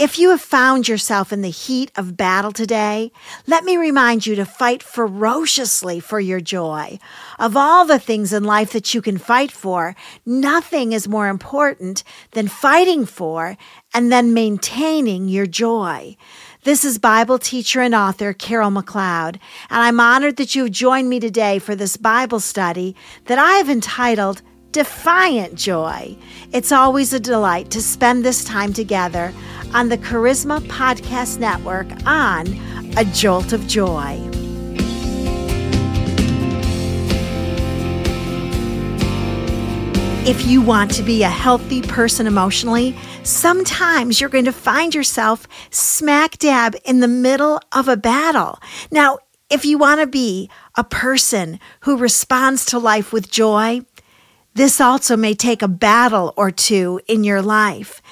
[0.00, 3.12] If you have found yourself in the heat of battle today,
[3.46, 6.98] let me remind you to fight ferociously for your joy.
[7.38, 9.94] Of all the things in life that you can fight for,
[10.24, 13.58] nothing is more important than fighting for
[13.92, 16.16] and then maintaining your joy.
[16.64, 19.34] This is Bible teacher and author Carol McLeod,
[19.68, 22.96] and I'm honored that you've joined me today for this Bible study
[23.26, 24.40] that I have entitled
[24.72, 26.16] Defiant Joy.
[26.52, 29.34] It's always a delight to spend this time together
[29.74, 32.46] on the Charisma Podcast Network on
[32.96, 34.20] A Jolt of Joy.
[40.24, 45.48] If you want to be a healthy person emotionally, sometimes you're going to find yourself
[45.70, 48.60] smack dab in the middle of a battle.
[48.92, 49.18] Now,
[49.50, 53.80] if you want to be a person who responds to life with joy,
[54.54, 58.02] this also may take a battle or two in your life.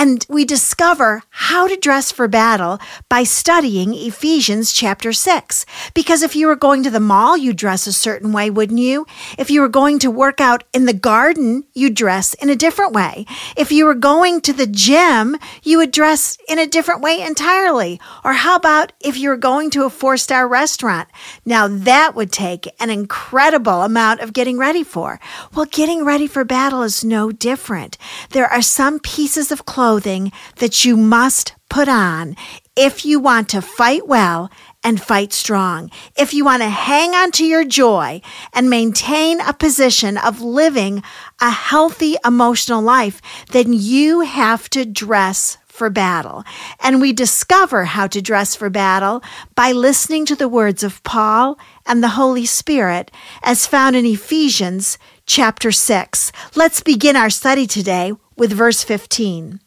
[0.00, 5.66] And we discover how to dress for battle by studying Ephesians chapter 6.
[5.92, 9.08] Because if you were going to the mall, you'd dress a certain way, wouldn't you?
[9.36, 12.92] If you were going to work out in the garden, you'd dress in a different
[12.92, 13.26] way.
[13.56, 18.00] If you were going to the gym, you would dress in a different way entirely.
[18.24, 21.08] Or how about if you were going to a four star restaurant?
[21.44, 25.18] Now that would take an incredible amount of getting ready for.
[25.56, 27.98] Well, getting ready for battle is no different.
[28.30, 32.36] There are some pieces of clothing clothing that you must put on
[32.76, 34.50] if you want to fight well
[34.84, 35.90] and fight strong.
[36.14, 38.20] If you want to hang on to your joy
[38.52, 41.02] and maintain a position of living
[41.40, 43.22] a healthy emotional life,
[43.52, 46.44] then you have to dress for battle.
[46.80, 49.22] And we discover how to dress for battle
[49.54, 53.10] by listening to the words of Paul and the Holy Spirit
[53.42, 56.30] as found in Ephesians chapter 6.
[56.54, 59.60] Let's begin our study today with verse 15.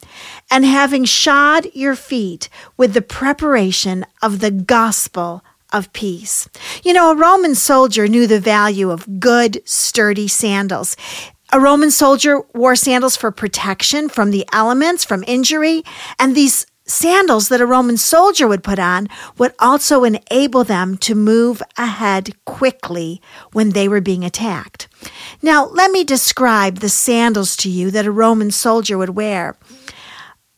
[0.50, 6.48] And having shod your feet with the preparation of the gospel of peace.
[6.82, 10.96] You know, a Roman soldier knew the value of good, sturdy sandals.
[11.52, 15.82] A Roman soldier wore sandals for protection from the elements, from injury,
[16.18, 21.14] and these sandals that a Roman soldier would put on would also enable them to
[21.14, 23.20] move ahead quickly
[23.52, 24.88] when they were being attacked.
[25.42, 29.56] Now, let me describe the sandals to you that a Roman soldier would wear.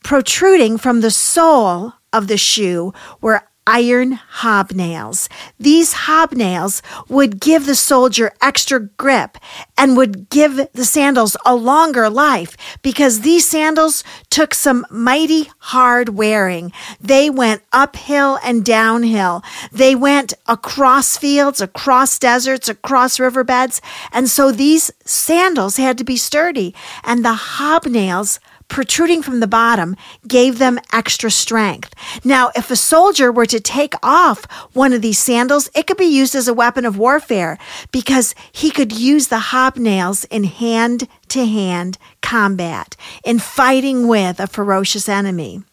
[0.03, 5.27] Protruding from the sole of the shoe were iron hobnails.
[5.59, 9.37] These hobnails would give the soldier extra grip
[9.77, 16.09] and would give the sandals a longer life because these sandals took some mighty hard
[16.09, 16.71] wearing.
[17.01, 19.43] They went uphill and downhill.
[19.71, 23.81] They went across fields, across deserts, across riverbeds.
[24.11, 29.95] And so these sandals had to be sturdy and the hobnails protruding from the bottom
[30.27, 31.93] gave them extra strength.
[32.23, 36.05] Now, if a soldier were to take off one of these sandals, it could be
[36.05, 37.57] used as a weapon of warfare
[37.91, 44.47] because he could use the hobnails in hand to hand combat, in fighting with a
[44.47, 45.63] ferocious enemy.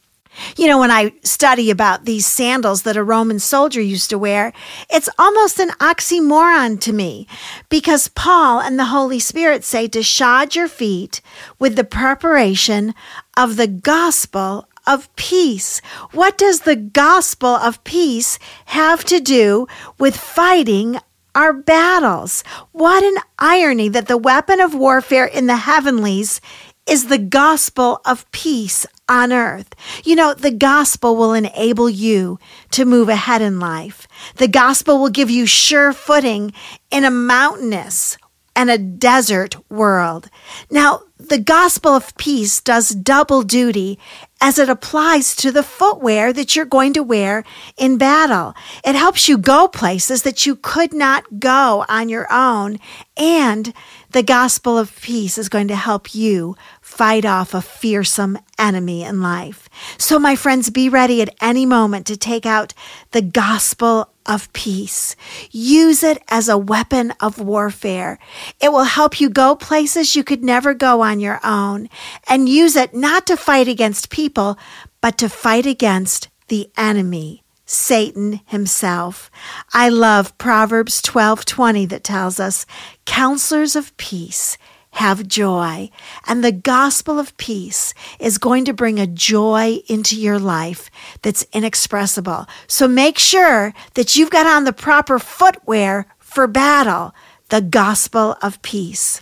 [0.56, 4.52] You know, when I study about these sandals that a Roman soldier used to wear,
[4.90, 7.26] it's almost an oxymoron to me
[7.68, 11.20] because Paul and the Holy Spirit say to shod your feet
[11.58, 12.94] with the preparation
[13.36, 15.80] of the gospel of peace.
[16.12, 19.66] What does the gospel of peace have to do
[19.98, 20.98] with fighting
[21.34, 22.42] our battles?
[22.72, 26.40] What an irony that the weapon of warfare in the heavenlies
[26.86, 29.68] is the gospel of peace on earth.
[30.04, 32.38] You know, the gospel will enable you
[32.72, 34.08] to move ahead in life.
[34.36, 36.52] The gospel will give you sure footing
[36.90, 38.16] in a mountainous
[38.54, 40.28] and a desert world.
[40.70, 43.98] Now, the gospel of peace does double duty
[44.42, 47.44] as it applies to the footwear that you're going to wear
[47.76, 48.54] in battle.
[48.84, 52.80] It helps you go places that you could not go on your own.
[53.16, 53.72] And
[54.10, 59.22] the gospel of peace is going to help you fight off a fearsome enemy in
[59.22, 59.68] life.
[59.96, 62.74] So, my friends, be ready at any moment to take out
[63.12, 65.16] the gospel of peace.
[65.50, 68.18] Use it as a weapon of warfare.
[68.60, 71.88] It will help you go places you could never go on your own.
[72.28, 74.58] And use it not to fight against people,
[75.00, 77.42] but to fight against the enemy.
[77.64, 79.30] Satan himself.
[79.72, 82.66] I love Proverbs 12:20 that tells us,
[83.06, 84.58] "Counselors of peace
[84.92, 85.90] have joy.
[86.26, 90.90] And the gospel of peace is going to bring a joy into your life
[91.22, 92.46] that's inexpressible.
[92.66, 97.14] So make sure that you've got on the proper footwear for battle,
[97.48, 99.21] the gospel of peace.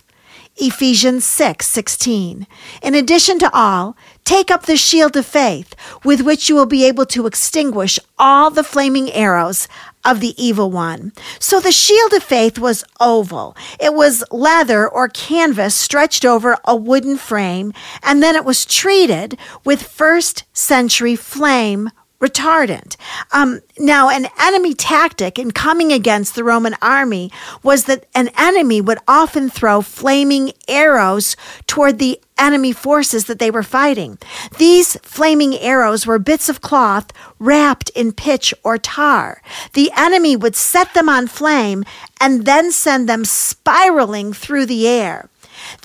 [0.61, 2.47] Ephesians 6 16.
[2.83, 6.85] In addition to all, Take up the shield of faith, with which you will be
[6.85, 9.67] able to extinguish all the flaming arrows
[10.05, 11.11] of the evil one.
[11.39, 13.57] So the shield of faith was oval.
[13.79, 17.73] It was leather or canvas stretched over a wooden frame,
[18.03, 21.89] and then it was treated with first century flame
[22.21, 22.95] retardant.
[23.31, 27.31] Um, now, an enemy tactic in coming against the Roman army
[27.63, 31.35] was that an enemy would often throw flaming arrows
[31.67, 34.17] toward the enemy forces that they were fighting.
[34.57, 39.41] These flaming arrows were bits of cloth wrapped in pitch or tar.
[39.73, 41.83] The enemy would set them on flame
[42.19, 45.29] and then send them spiraling through the air.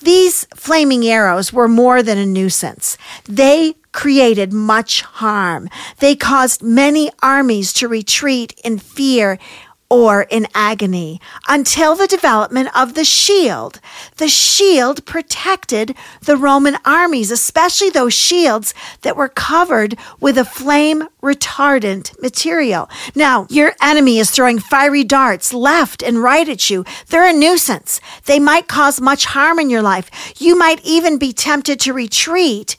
[0.03, 2.97] These flaming arrows were more than a nuisance.
[3.25, 5.71] They created much harm.
[6.01, 9.39] They caused many armies to retreat in fear
[9.89, 13.81] or in agony until the development of the shield.
[14.17, 21.09] The shield protected the Roman armies, especially those shields that were covered with a flame
[21.23, 22.91] retardant material.
[23.15, 26.85] Now, your enemy is throwing fiery darts left and right at you.
[27.09, 28.01] They're a nuisance.
[28.25, 30.11] They might cause much harm in your life.
[30.41, 32.77] You might even be tempted to retreat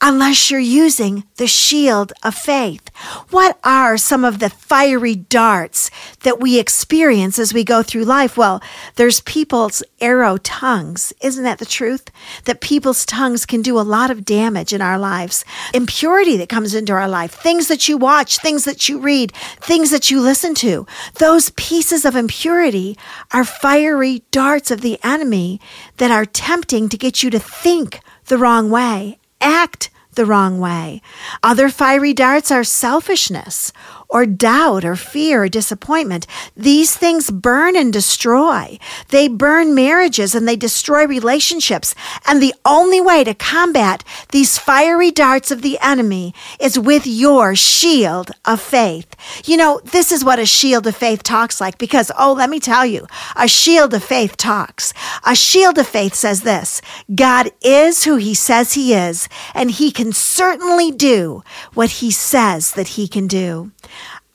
[0.00, 2.88] unless you're using the shield of faith.
[3.30, 5.90] What are some of the fiery darts
[6.20, 8.36] that we experience as we go through life?
[8.36, 8.62] Well,
[8.94, 11.12] there's people's arrow tongues.
[11.20, 12.10] Isn't that the truth?
[12.44, 15.44] That people's tongues can do a lot of damage in our lives.
[15.74, 19.90] Impurity that comes into our life, things that you watch, things that you read, things
[19.90, 20.86] that you listen to.
[21.14, 22.96] Those pieces of impurity
[23.32, 25.60] are fiery darts of the enemy
[25.96, 31.00] that are tempting to get you to think the wrong way act the wrong way.
[31.42, 33.72] Other fiery darts are selfishness
[34.08, 36.26] or doubt or fear or disappointment.
[36.56, 38.78] These things burn and destroy.
[39.08, 41.94] They burn marriages and they destroy relationships.
[42.26, 47.54] And the only way to combat these fiery darts of the enemy is with your
[47.54, 49.14] shield of faith.
[49.44, 52.60] You know, this is what a shield of faith talks like because, oh, let me
[52.60, 53.06] tell you,
[53.36, 54.94] a shield of faith talks.
[55.26, 56.80] A shield of faith says this
[57.14, 61.42] God is who he says he is, and he can certainly do
[61.74, 63.70] what he says that he can do.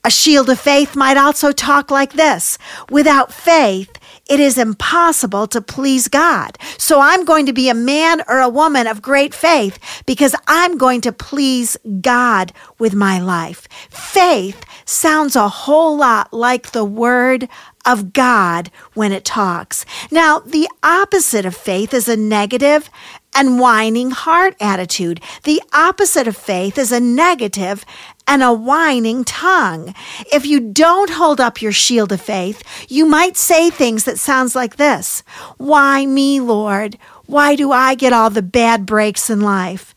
[0.05, 2.57] A shield of faith might also talk like this.
[2.89, 3.89] Without faith,
[4.29, 6.57] it is impossible to please God.
[6.77, 10.77] So I'm going to be a man or a woman of great faith because I'm
[10.77, 13.67] going to please God with my life.
[13.89, 17.47] Faith sounds a whole lot like the word
[17.85, 19.85] of God when it talks.
[20.11, 22.89] Now, the opposite of faith is a negative
[23.35, 25.19] and whining heart attitude.
[25.43, 27.83] The opposite of faith is a negative
[28.27, 29.93] and a whining tongue.
[30.31, 34.55] If you don't hold up your shield of faith, you might say things that sounds
[34.55, 35.23] like this.
[35.57, 36.97] Why me, Lord?
[37.25, 39.95] Why do I get all the bad breaks in life?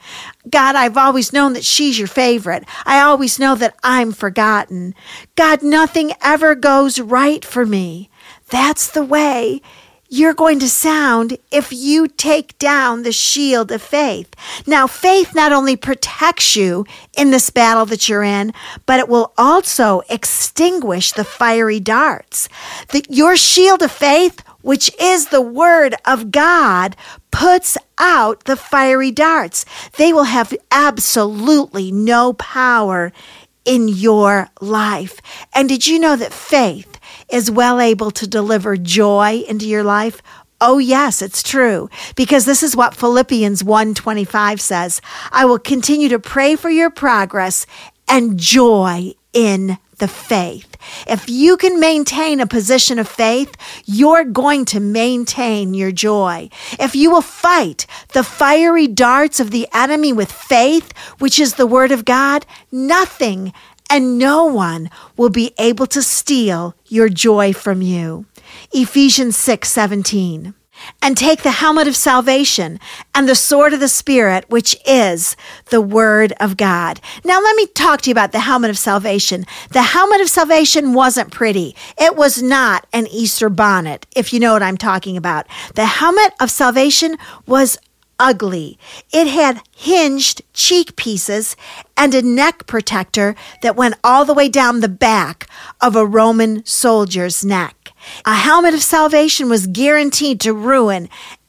[0.49, 2.64] God, I've always known that she's your favorite.
[2.84, 4.94] I always know that I'm forgotten.
[5.34, 8.11] God, nothing ever goes right for me.
[8.49, 9.61] That's the way
[10.08, 14.35] you're going to sound if you take down the shield of faith.
[14.67, 16.87] Now, faith not only protects you
[17.17, 18.53] in this battle that you're in,
[18.87, 22.49] but it will also extinguish the fiery darts.
[22.93, 26.97] That your shield of faith, which is the word of God,
[27.31, 29.64] puts out the fiery darts.
[29.97, 33.12] They will have absolutely no power
[33.64, 35.20] in your life.
[35.53, 36.95] And did you know that faith
[37.28, 40.22] is well able to deliver joy into your life?
[40.60, 41.90] Oh yes, it's true.
[42.14, 45.00] Because this is what Philippians 1:25 says.
[45.30, 47.66] I will continue to pray for your progress
[48.08, 50.76] and joy in the faith.
[51.06, 53.54] If you can maintain a position of faith,
[53.86, 56.50] you're going to maintain your joy.
[56.78, 61.66] If you will fight the fiery darts of the enemy with faith, which is the
[61.66, 63.52] word of God, nothing
[63.90, 68.26] and no one will be able to steal your joy from you.
[68.72, 70.55] Ephesians 6 17.
[71.00, 72.78] And take the helmet of salvation
[73.14, 75.34] and the sword of the Spirit, which is
[75.70, 77.00] the Word of God.
[77.24, 79.46] Now, let me talk to you about the helmet of salvation.
[79.70, 81.74] The helmet of salvation wasn't pretty.
[81.98, 85.46] It was not an Easter bonnet, if you know what I'm talking about.
[85.74, 87.16] The helmet of salvation
[87.46, 87.78] was
[88.19, 88.79] ugly.
[89.13, 91.56] It had hinged cheek pieces
[91.96, 95.49] and a neck protector that went all the way down the back
[95.81, 97.93] of a Roman soldier's neck.
[98.25, 101.08] A helmet of salvation was guaranteed to ruin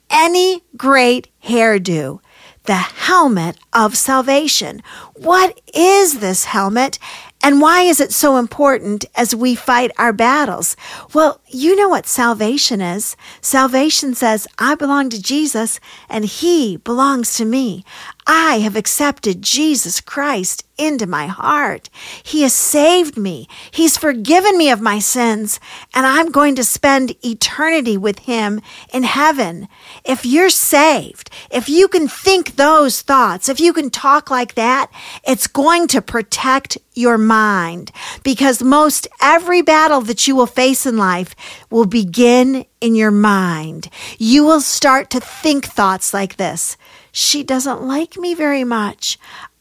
[0.10, 2.20] any great hairdo.
[2.64, 4.82] The helmet of salvation.
[5.16, 7.00] What is this helmet
[7.44, 10.76] and why is it so important as we fight our battles?
[11.14, 13.16] Well, you know what salvation is.
[13.42, 15.80] Salvation says, I belong to Jesus
[16.10, 17.86] and he belongs to me.
[18.28, 21.90] I have accepted Jesus Christ into my heart.
[22.22, 23.48] He has saved me.
[23.72, 25.62] He's forgiven me of my sins,
[25.94, 28.60] and I'm going to spend eternity with Him
[28.94, 29.70] in heaven.
[30.04, 34.92] If you're saved, if you can think those thoughts, if you can talk like that,
[35.26, 37.92] it's going to protect your mind
[38.24, 41.34] because most every battle that you will face in life
[41.70, 43.90] will begin in your mind.
[44.18, 46.78] You will start to think thoughts like this.
[47.12, 49.18] She doesn't like me very much.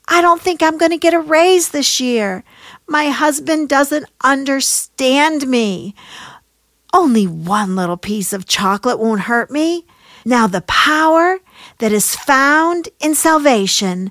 [0.09, 2.45] I don't think I'm going to get a raise this year.
[2.87, 5.95] My husband doesn't understand me.
[6.93, 9.87] Only one little piece of chocolate won't hurt me.
[10.25, 11.39] Now, the power
[11.79, 14.11] that is found in salvation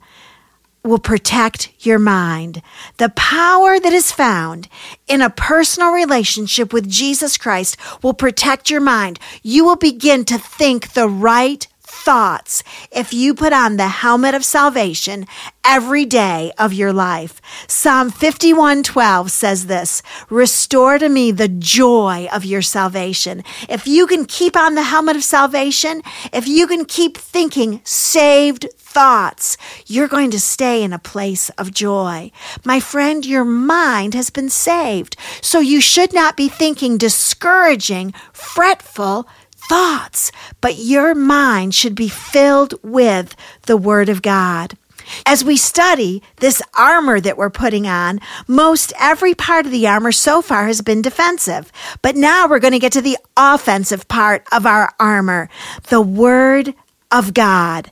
[0.85, 2.61] will protect your mind.
[2.97, 4.69] The power that is found
[5.07, 9.19] in a personal relationship with Jesus Christ will protect your mind.
[9.41, 11.67] You will begin to think the right
[12.03, 15.25] thoughts if you put on the helmet of salvation
[15.63, 17.41] every day of your life.
[17.67, 24.25] Psalm 51:12 says this, "Restore to me the joy of your salvation." If you can
[24.25, 30.31] keep on the helmet of salvation, if you can keep thinking saved thoughts, you're going
[30.31, 32.31] to stay in a place of joy.
[32.63, 35.17] My friend, your mind has been saved.
[35.41, 39.27] So you should not be thinking discouraging, fretful,
[39.69, 40.31] thoughts,
[40.61, 44.77] but your mind should be filled with the Word of God.
[45.25, 50.11] As we study this armor that we're putting on, most every part of the armor
[50.11, 51.71] so far has been defensive.
[52.01, 55.49] But now we're going to get to the offensive part of our armor,
[55.89, 56.73] the Word
[57.11, 57.91] of God.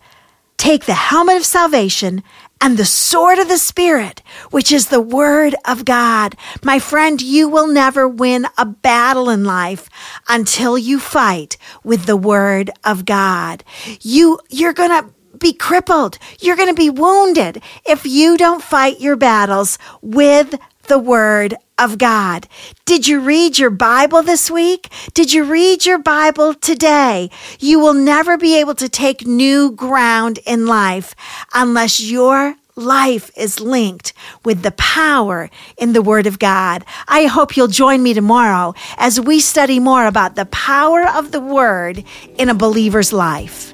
[0.57, 2.23] Take the helmet of salvation
[2.63, 6.37] and the sword of the Spirit, which is the Word of God.
[6.63, 9.89] My friend, you will never win a battle in life
[10.29, 13.65] until you fight with the Word of God.
[13.99, 16.17] You, you're gonna be crippled.
[16.39, 20.55] You're to be wounded if you don't fight your battles with
[20.87, 22.47] the Word of God.
[22.85, 24.89] Did you read your Bible this week?
[25.13, 27.29] Did you read your Bible today?
[27.59, 31.15] You will never be able to take new ground in life
[31.53, 34.13] unless your life is linked
[34.43, 36.85] with the power in the Word of God.
[37.07, 41.41] I hope you'll join me tomorrow as we study more about the power of the
[41.41, 42.03] Word
[42.37, 43.72] in a believer's life.